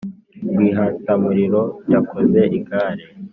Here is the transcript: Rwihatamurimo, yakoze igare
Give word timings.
Rwihatamurimo, 0.53 1.61
yakoze 1.93 2.41
igare 2.59 3.05